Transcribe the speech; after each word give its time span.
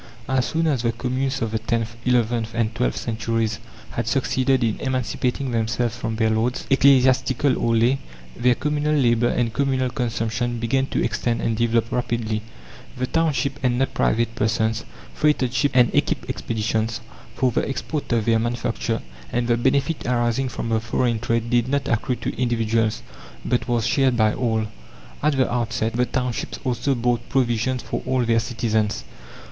As 0.27 0.47
soon 0.47 0.65
as 0.65 0.81
the 0.81 0.91
communes 0.91 1.43
of 1.43 1.51
the 1.51 1.59
tenth, 1.59 1.95
eleventh, 2.05 2.55
and 2.55 2.73
twelfth 2.73 2.97
centuries 2.97 3.59
had 3.91 4.07
succeeded 4.07 4.63
in 4.63 4.79
emancipating 4.79 5.51
themselves 5.51 5.95
from 5.95 6.15
their 6.15 6.31
lords, 6.31 6.65
ecclesiastical 6.71 7.55
or 7.55 7.75
lay, 7.75 7.99
their 8.35 8.55
communal 8.55 8.95
labour 8.95 9.27
and 9.27 9.53
communal 9.53 9.91
consumption 9.91 10.57
began 10.57 10.87
to 10.87 11.03
extend 11.03 11.39
and 11.39 11.55
develop 11.55 11.91
rapidly. 11.91 12.41
The 12.97 13.05
township 13.05 13.63
and 13.63 13.77
not 13.77 13.93
private 13.93 14.33
persons 14.33 14.85
freighted 15.13 15.53
ships 15.53 15.75
and 15.75 15.93
equipped 15.93 16.27
expeditions, 16.27 16.99
for 17.35 17.51
the 17.51 17.69
export 17.69 18.11
of 18.11 18.25
their 18.25 18.39
manufacture, 18.39 19.03
and 19.31 19.47
the 19.47 19.55
benefit 19.55 20.07
arising 20.07 20.49
from 20.49 20.69
the 20.69 20.79
foreign 20.79 21.19
trade 21.19 21.51
did 21.51 21.67
not 21.67 21.87
accrue 21.87 22.15
to 22.15 22.35
individuals, 22.41 23.03
but 23.45 23.67
was 23.67 23.85
shared 23.85 24.17
by 24.17 24.33
all. 24.33 24.65
At 25.21 25.37
the 25.37 25.53
outset, 25.53 25.93
the 25.93 26.07
townships 26.07 26.57
also 26.63 26.95
bought 26.95 27.29
provisions 27.29 27.83
for 27.83 28.01
all 28.07 28.25
their 28.25 28.39
citizens. 28.39 29.03